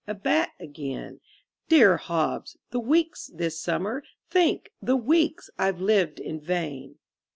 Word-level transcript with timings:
a 0.07 0.15
bat 0.15 0.49
again: 0.59 1.19
Dear 1.69 1.97
Hobbs! 1.97 2.57
the 2.71 2.79
weeks 2.79 3.29
this 3.35 3.59
summer 3.61 4.01
think! 4.31 4.71
the 4.81 4.95
weeks 4.97 5.51
I've 5.59 5.79
lived 5.79 6.19
in 6.19 6.39
vain! 6.41 6.95